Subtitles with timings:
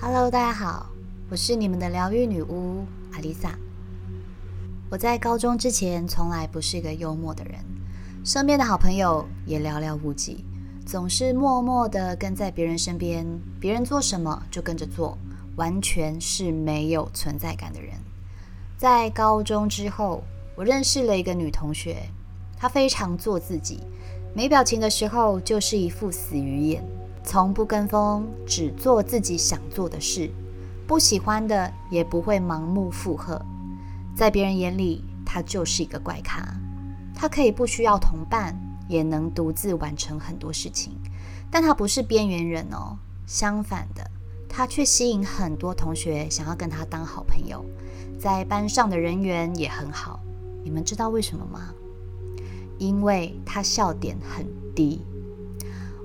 [0.00, 0.86] Hello，大家好，
[1.28, 3.58] 我是你们的疗愈女巫阿丽萨。
[4.88, 7.56] 我在高中之前从来不是一个幽默的人，
[8.24, 10.44] 身边的好朋友也寥寥无几，
[10.86, 13.26] 总是默默地跟在别人身边，
[13.58, 15.18] 别人做什么就跟着做，
[15.56, 17.94] 完全是没有存在感的人。
[18.76, 20.22] 在高中之后，
[20.54, 22.08] 我认识了一个女同学，
[22.56, 23.80] 她非常做自己，
[24.32, 26.84] 没表情的时候就是一副死鱼眼。
[27.30, 30.30] 从不跟风，只做自己想做的事，
[30.86, 33.38] 不喜欢的也不会盲目附和。
[34.16, 36.42] 在别人眼里，他就是一个怪咖。
[37.14, 40.94] 他可以不需要同伴，也能独自完成很多事情。
[41.50, 42.96] 但他不是边缘人哦，
[43.26, 44.10] 相反的，
[44.48, 47.62] 他却吸引很多同学想要跟他当好朋友。
[48.18, 50.18] 在班上的人缘也很好。
[50.64, 51.74] 你们知道为什么吗？
[52.78, 55.02] 因为他笑点很低。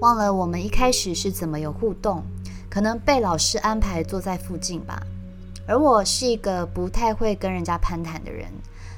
[0.00, 2.22] 忘了我们一开始是怎么有互动，
[2.68, 5.02] 可能被老师安排坐在附近吧。
[5.66, 8.46] 而我是一个不太会跟人家攀谈的人，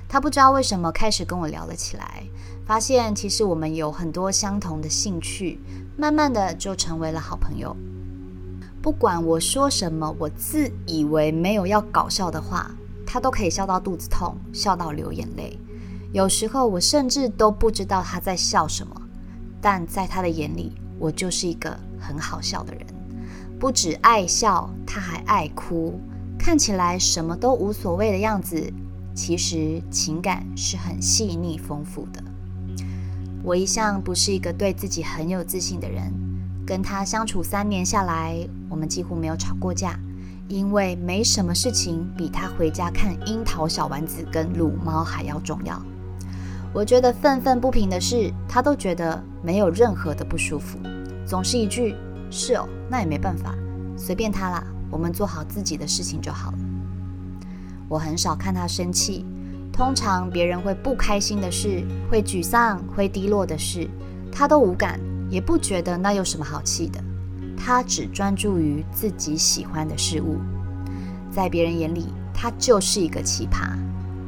[0.08, 2.24] 他不知道为什么开始跟我聊了起来，
[2.66, 5.60] 发现其实我们有很多相同的兴趣，
[5.96, 7.76] 慢慢的就成为了好朋友。
[8.82, 12.68] 不管我说什么，我自以为没有要搞笑的话，
[13.06, 15.56] 他都可以笑到肚子痛，笑到流眼泪。
[16.12, 19.00] 有时候我甚至都不知道他在笑什么，
[19.60, 20.72] 但在他的眼里。
[20.98, 22.84] 我就是一个很好笑的人，
[23.58, 26.00] 不止爱笑，他还爱哭，
[26.38, 28.72] 看起来什么都无所谓的样子，
[29.14, 32.22] 其实情感是很细腻丰富的。
[33.42, 36.12] 我一向不是一个对自己很有自信的人，
[36.66, 38.36] 跟他相处三年下来，
[38.68, 39.98] 我们几乎没有吵过架，
[40.48, 45.80] 因为没什么事情比他回家看樱桃小丸子跟撸猫还要重要。
[46.74, 50.78] 我觉得愤愤不平的事，他都觉得没有任何的不舒服，
[51.26, 51.96] 总是一句
[52.30, 53.54] “是哦，那也没办法，
[53.96, 56.58] 随便他啦，我们做好自己的事情就好了。”
[57.88, 59.24] 我很少看他生气，
[59.72, 63.88] 通常别人会不开心的事、会沮丧、会低落的事，
[64.30, 65.00] 他都无感，
[65.30, 67.00] 也不觉得那有什么好气的。
[67.56, 70.36] 他只专注于自己喜欢的事物，
[71.30, 73.70] 在别人眼里，他就是一个奇葩。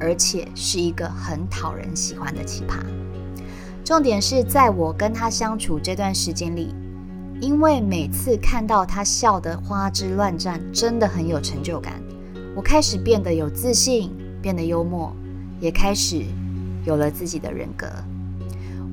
[0.00, 2.78] 而且是一个很讨人喜欢的奇葩。
[3.84, 6.74] 重点是在我跟他相处这段时间里，
[7.40, 12.00] 因为每次看到他笑得花枝乱颤，真的很有成就感。
[12.56, 14.10] 我开始变得有自信，
[14.40, 15.12] 变得幽默，
[15.60, 16.24] 也开始
[16.84, 17.86] 有了自己的人格。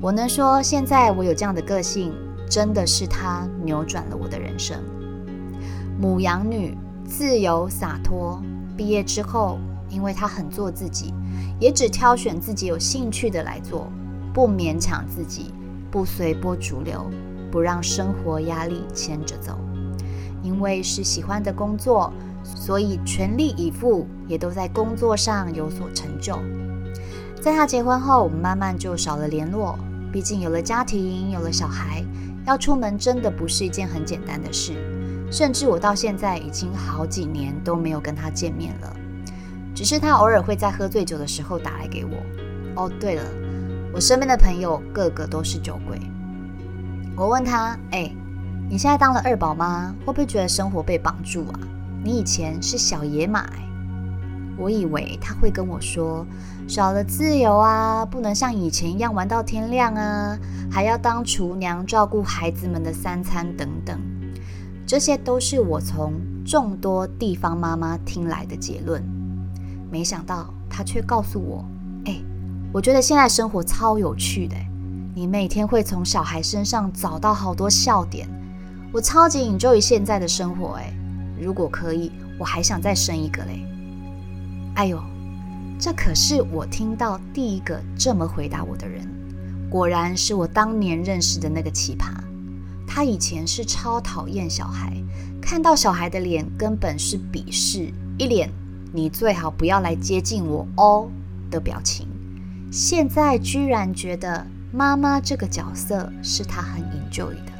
[0.00, 2.12] 我能说，现在我有这样的个性，
[2.50, 4.76] 真的是他扭转了我的人生。
[6.00, 8.42] 母羊女，自由洒脱。
[8.76, 9.58] 毕业之后。
[9.88, 11.14] 因为他很做自己，
[11.58, 13.90] 也只挑选自己有兴趣的来做，
[14.32, 15.52] 不勉强自己，
[15.90, 17.04] 不随波逐流，
[17.50, 19.58] 不让生活压力牵着走。
[20.42, 22.12] 因为是喜欢的工作，
[22.44, 26.38] 所以全力以赴，也都在工作上有所成就。
[27.40, 29.78] 在他结婚后，我们慢慢就少了联络，
[30.12, 32.04] 毕竟有了家庭，有了小孩，
[32.46, 34.74] 要出门真的不是一件很简单的事。
[35.30, 38.96] 甚至我到现在已经好几年都没有跟他见面了。
[39.78, 42.10] 只是他偶尔会在喝醉酒的时候打来给我。
[42.74, 43.22] 哦，对了，
[43.94, 45.96] 我身边的朋友个个都是酒鬼。
[47.14, 48.12] 我问他：“哎，
[48.68, 51.60] 你现在当了二宝妈，会不会觉得生活被绑住啊？
[52.02, 53.48] 你以前是小野马。”
[54.58, 56.26] 我以为他会跟我说，
[56.66, 60.36] 少了自由啊，不能像以前一样玩到天亮啊，
[60.68, 63.96] 还要当厨娘照顾孩子们的三餐等等。
[64.84, 69.00] 这些都是我从众多地方妈妈听来的结论。
[69.90, 71.64] 没想到他却告诉我
[72.04, 72.20] ：“哎，
[72.72, 74.54] 我觉得现在生活超有趣的，
[75.14, 78.28] 你每天会从小孩身上找到好多笑点，
[78.92, 80.74] 我超级 enjoy 现在的生活。
[80.74, 80.92] 哎，
[81.40, 83.64] 如果可以，我还想再生一个嘞。”
[84.76, 85.02] 哎呦，
[85.78, 89.08] 这可是我听到第一个这么回答我的人，
[89.70, 92.12] 果然是我当年认识的那个奇葩。
[92.86, 94.92] 他以前是超讨厌小孩，
[95.40, 98.50] 看到小孩的脸根本是鄙视，一脸。
[98.90, 101.10] 你最好不要来接近我哦
[101.50, 102.08] 的表情，
[102.72, 107.52] 现在居然觉得妈妈这个角色是他很 enjoy 的。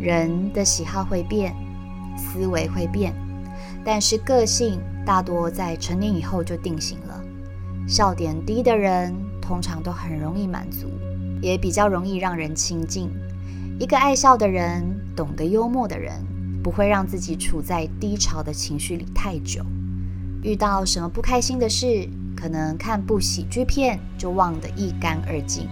[0.00, 1.54] 人的喜好会变，
[2.16, 3.14] 思维会变，
[3.84, 7.22] 但是个性大多在成年以后就定型了。
[7.86, 10.88] 笑点低的人通常都很容易满足，
[11.40, 13.10] 也比较容易让人亲近。
[13.78, 14.84] 一个爱笑的人，
[15.14, 16.14] 懂得幽默的人。
[16.68, 19.64] 不会让自己处在低潮的情绪里太久。
[20.42, 22.06] 遇到什么不开心的事，
[22.36, 25.66] 可能看部喜剧片就忘得一干二净。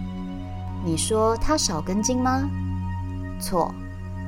[0.87, 2.49] 你说他少根筋吗？
[3.39, 3.75] 错，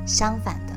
[0.05, 0.75] 相反的，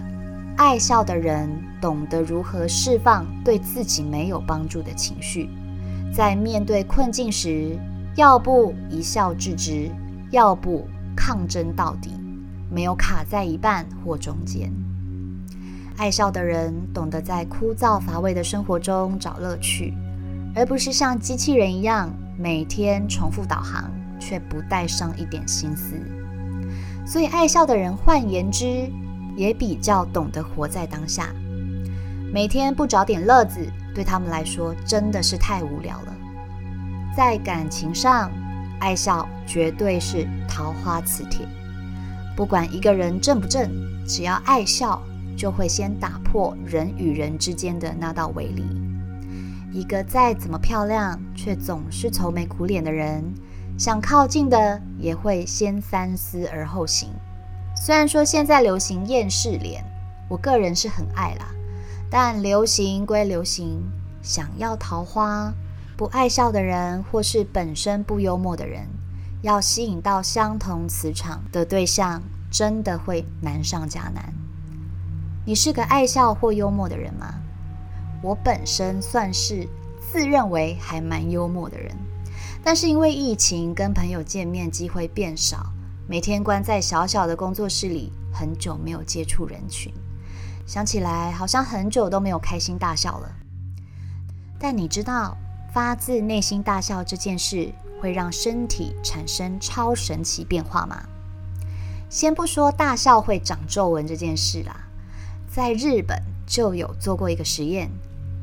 [0.56, 1.50] 爱笑的人
[1.82, 5.50] 懂得如何释放对自己没有帮助的情绪，
[6.14, 7.78] 在面对困境时，
[8.16, 9.92] 要不一笑置之，
[10.32, 12.12] 要不抗争到底，
[12.70, 14.72] 没有卡在一半或中间。
[15.98, 19.94] 爱笑的人懂得在枯燥乏味的生活中找乐趣，
[20.56, 25.96] 而不是像机器人一样每天重复导航，却不带上一点心思。
[27.06, 28.90] 所以，爱笑的人，换言之，
[29.36, 31.30] 也比较懂得活在当下。
[32.34, 33.60] 每天不找点乐子，
[33.94, 36.14] 对他们来说真的是太无聊了。
[37.16, 38.32] 在感情上，
[38.80, 41.46] 爱笑绝对是桃花磁铁。
[42.36, 43.70] 不管一个人正不正，
[44.08, 45.02] 只要爱笑，
[45.42, 48.64] 就会先打破人与人之间的那道围篱。
[49.72, 53.24] 一个再怎么漂亮，却总是愁眉苦脸的人，
[53.76, 57.10] 想靠近的也会先三思而后行。
[57.76, 59.84] 虽然说现在流行厌世脸，
[60.30, 61.48] 我个人是很爱啦，
[62.08, 63.82] 但流行归流行，
[64.22, 65.52] 想要桃花，
[65.98, 68.86] 不爱笑的人，或是本身不幽默的人，
[69.42, 72.22] 要吸引到相同磁场的对象，
[72.52, 74.32] 真的会难上加难。
[75.44, 77.34] 你是个爱笑或幽默的人吗？
[78.22, 79.68] 我本身算是
[80.00, 81.96] 自认为还蛮幽默的人，
[82.64, 85.74] 但是因为疫情跟朋友见面机会变少，
[86.08, 89.92] 每天关在小小的工作室里，很久没有接触人群，
[90.68, 93.32] 想起来好像很久都没有开心大笑了。
[94.60, 95.36] 但你知道
[95.74, 101.02] 发自内心大笑这件事会让身体产生超神奇变化吗？
[102.12, 104.86] 先不说大笑会长皱纹这件事啦。
[105.54, 106.18] 在日本
[106.48, 107.92] 就有做过一个实验，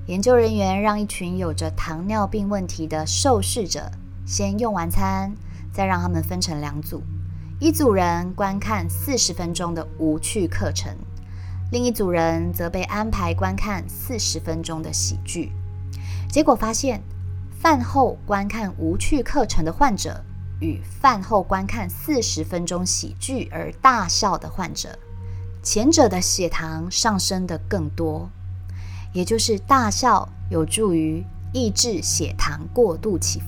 [0.08, 3.90] 研究人员让一群有着糖尿病问题的受试者
[4.26, 5.32] 先用完餐，
[5.72, 7.02] 再让他们分成两组，
[7.58, 10.94] 一组人观看四十分钟的无趣课程，
[11.72, 15.50] 另一组人则被安排观看四十分钟的喜剧。
[16.30, 17.02] 结果发现，
[17.58, 20.22] 饭后观看无趣课程的患者
[20.60, 24.90] 与饭后观看四十分钟喜剧而大笑的患者。
[25.70, 28.30] 前者的血糖上升得更多，
[29.12, 31.22] 也就是大笑有助于
[31.52, 33.46] 抑制血糖过度起伏，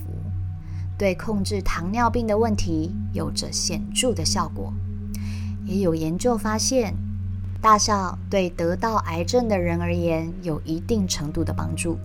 [0.98, 4.70] 对控制糖尿病的问题有着显著的效果。
[5.64, 6.94] 也有研究发现，
[7.58, 11.98] 大笑对得到癌症的人而言有一定程度的帮助。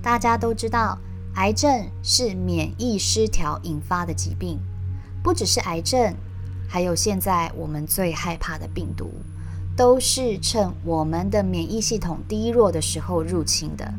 [0.00, 0.96] 大家都知道，
[1.34, 4.60] 癌症是免疫失调引发的疾病，
[5.24, 6.14] 不只是癌症。
[6.68, 9.10] 还有现在我们最害怕的病毒，
[9.76, 13.92] 都是趁我们的免疫系统低弱的时候入侵的。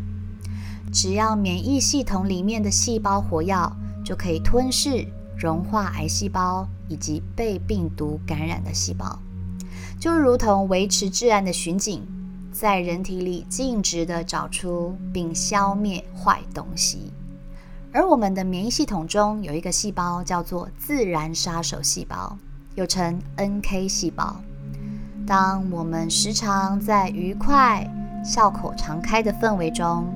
[0.92, 3.72] 只要免疫系统里面的细胞活跃，
[4.04, 5.06] 就可以吞噬、
[5.38, 9.20] 融化癌细胞以及被病毒感染的细胞，
[10.00, 12.02] 就如同维持治安的巡警，
[12.52, 17.12] 在人体里尽职地找出并消灭坏东西。
[17.92, 22.38] 而我们的免疫系统中有一个细胞叫做自然杀手细胞。
[22.75, 24.42] 又称 NK 细胞。
[25.25, 27.89] 当我们时常在愉快、
[28.24, 30.07] 笑口常开的氛围中，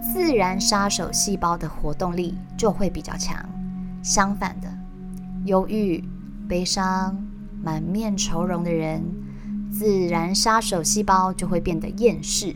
[0.00, 3.44] 自然杀手细胞的活动力就会比较强。
[4.02, 4.68] 相反的，
[5.46, 6.04] 忧郁、
[6.48, 7.16] 悲伤、
[7.62, 9.02] 满面愁容的人，
[9.72, 12.54] 自然杀手细胞就会变得厌世，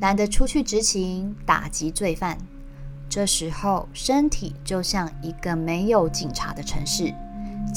[0.00, 2.38] 懒得出去执勤打击罪犯。
[3.08, 7.14] 这时候，身体就像一个没有警察的城市。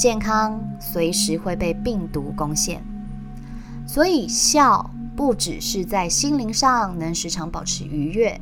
[0.02, 2.82] 健康随时会被病毒攻陷，
[3.86, 8.40] 所以笑不只是在心灵上能时常保持愉悦，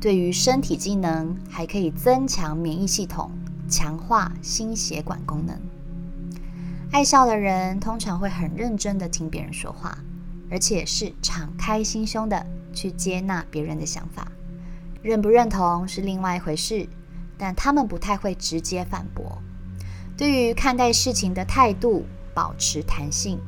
[0.00, 3.32] 对于身体机能还可以增强免疫系统，
[3.68, 5.58] 强化心血管功能。
[6.92, 9.98] 爱笑的人通常会很认真地听别人说话，
[10.52, 14.30] 而且是敞开心胸的去接纳别人的想法。
[15.02, 16.88] 认不认同是另外一回事，
[17.36, 19.42] 但他们不太会直接反驳。
[20.16, 22.04] 对于看待事情的态度
[22.34, 23.38] 保持弹性，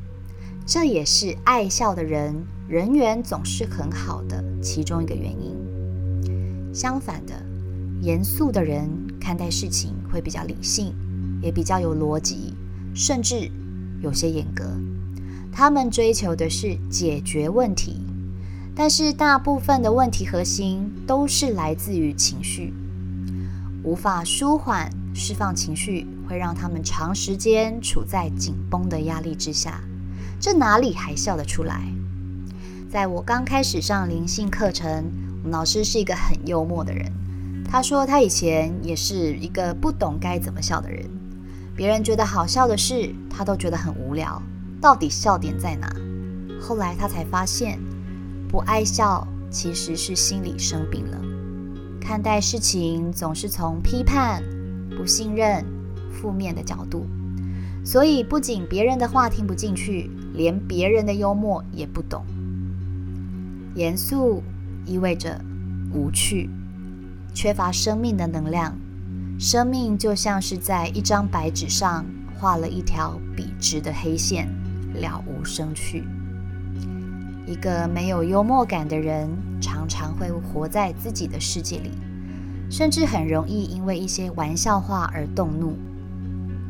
[0.65, 2.35] 这也是爱笑的人
[2.67, 5.55] 人缘总是很好的其中一个原因。
[6.73, 7.33] 相反的，
[8.01, 10.93] 严肃的人看待事情会比较理性，
[11.41, 12.53] 也比较有逻辑，
[12.93, 13.49] 甚至
[14.01, 14.65] 有些严格。
[15.51, 18.01] 他们追求的是解决问题，
[18.75, 22.73] 但是大部分的问题核心都是来自于情绪，
[23.83, 26.05] 无法舒缓释放情绪。
[26.27, 29.81] 会让他们长时间处在紧绷的压力之下，
[30.39, 31.81] 这哪里还笑得出来？
[32.89, 37.11] 在我刚开始上灵性课程，我们老师是一个很幽默的人。
[37.67, 41.09] 他说他以前也是一个不懂该怎么笑的人，
[41.75, 44.41] 别人觉得好笑的事，他都觉得很无聊。
[44.79, 45.93] 到底笑点在哪？
[46.61, 47.79] 后来他才发现，
[48.47, 51.19] 不爱笑其实是心理生病了。
[51.99, 54.43] 看待事情总是从批判、
[54.95, 55.65] 不信任、
[56.15, 57.05] 负面的角度，
[57.83, 62.25] 所以不仅别人的话听不进去，连别人的幽默也不懂。
[63.75, 64.41] 严肃
[64.85, 65.39] 意味着
[65.93, 66.49] 无趣，
[67.33, 68.73] 缺乏生命的能量。
[69.37, 72.05] 生命就像是在一张白纸上
[72.39, 74.47] 画了一条笔直的黑线，
[74.93, 76.05] 了无生趣。
[77.45, 79.29] 一个没有幽默感的人，
[79.61, 81.91] 常常会活在自己的世界里，
[82.71, 85.77] 甚至很容易因为一些玩笑话而动怒。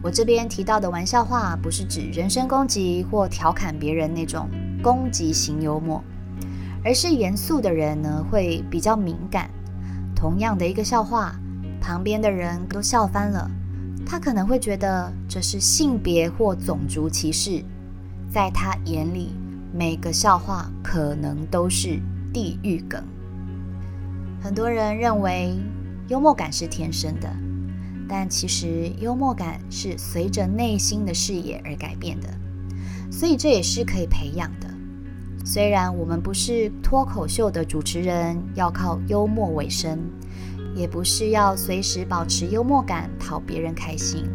[0.06, 4.48] 我这边提到的玩笑话，不是指人身攻击或调侃别人那种
[4.84, 6.00] 攻击型幽默，
[6.84, 9.50] 而是严肃的人呢，会比较敏感。
[10.16, 11.36] 同样的一个笑话，
[11.82, 13.50] 旁边的人都笑翻了，
[14.06, 17.66] 他可能会觉得这是性别或种族歧视，
[18.32, 19.34] 在他眼里。
[19.74, 22.00] 每个笑话可能都是
[22.32, 23.04] 地狱梗。
[24.40, 25.58] 很多人认为
[26.10, 27.28] 幽默感是天生的，
[28.08, 32.30] 但其实幽默感是随着内心的视野而改变的，
[33.12, 34.68] 所以这也是可以培养的。
[35.44, 40.00] 虽然我们不是脱口秀的主持人，要靠幽默为生，
[40.76, 44.26] 也不是要随时保持幽默感讨别人开心，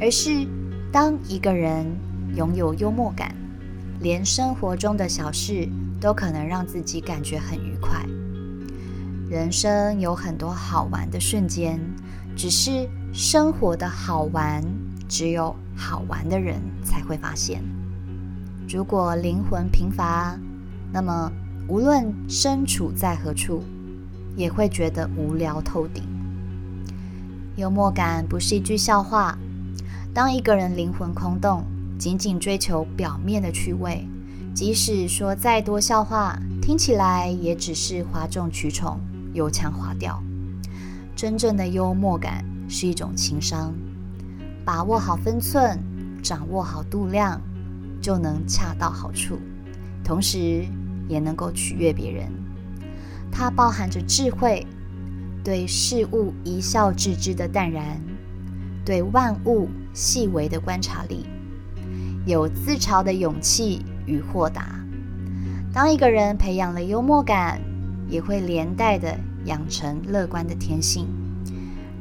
[0.00, 0.46] 而是
[0.90, 1.86] 当一个人
[2.34, 3.34] 拥有幽默感。
[4.00, 5.68] 连生活中的小事
[6.00, 8.04] 都可能让自己感觉很愉快。
[9.30, 11.78] 人生有很多好玩的瞬间，
[12.36, 14.64] 只是生活的好玩，
[15.08, 17.62] 只有好玩的人才会发现。
[18.68, 20.38] 如果灵魂贫乏，
[20.92, 21.30] 那么
[21.68, 23.62] 无论身处在何处，
[24.36, 26.02] 也会觉得无聊透顶。
[27.56, 29.36] 幽默感不是一句笑话。
[30.14, 31.64] 当一个人灵魂空洞，
[31.98, 34.06] 仅仅追求表面的趣味，
[34.54, 38.98] 即使说再多笑话，听起来也只是哗众取宠、
[39.34, 40.22] 油腔滑调。
[41.22, 43.72] 真正的幽默感是一种情商，
[44.64, 45.78] 把握好分寸，
[46.20, 47.40] 掌握好度量，
[48.00, 49.38] 就能恰到好处，
[50.02, 50.66] 同时
[51.06, 52.28] 也能够取悦别人。
[53.30, 54.66] 它包含着智慧，
[55.44, 58.00] 对事物一笑置之的淡然，
[58.84, 61.24] 对万物细微的观察力。
[62.26, 64.74] 有自嘲的勇气与豁达。
[65.72, 67.60] 当一个人培养了幽默感，
[68.08, 71.06] 也会连带的养成乐观的天性。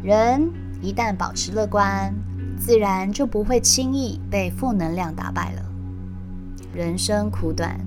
[0.04, 0.50] 人
[0.82, 2.14] 一旦保持乐观，
[2.58, 5.62] 自然就不会轻易被负能量打败了。
[6.74, 7.80] 人生苦短，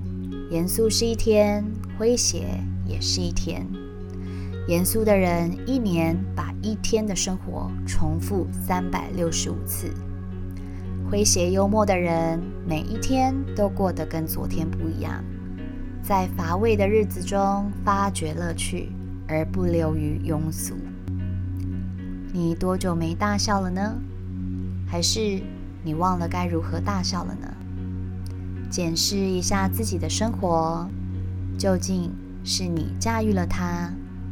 [0.49, 1.65] 严肃是一天，
[1.99, 3.65] 诙谐也是一天。
[4.67, 9.93] 严肃的人一年把一天的生活重复三百六十五次。
[11.11, 15.23] 诙谐幽默的人，每一天都过得跟昨天不一样，
[16.01, 18.91] 在乏味的日子中发掘乐趣，
[19.27, 20.75] 而不流于庸俗。
[22.33, 23.95] 你多久没大笑了呢？
[24.87, 25.41] 还是
[25.83, 27.47] 你忘了该如何大笑了呢？
[28.69, 30.87] 检视一下自己的生活，
[31.57, 32.11] 究竟
[32.43, 33.91] 是你驾驭了它，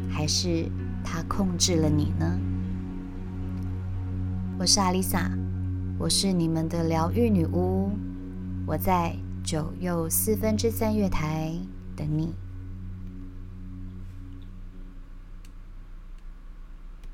[0.10, 0.70] 还是
[1.04, 2.40] 它控制了你呢？
[4.60, 5.32] 我是阿丽萨。
[6.00, 7.92] 我是你们的疗愈女巫，
[8.66, 11.54] 我在九又四分之三月台
[11.96, 12.34] 等你。